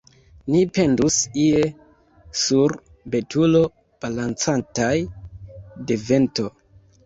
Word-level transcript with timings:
Ni 0.53 0.61
pendus 0.77 1.17
ie 1.43 1.61
sur 2.45 2.75
betulo, 3.17 3.63
balancataj 4.05 4.97
de 5.89 6.03
vento. 6.11 6.53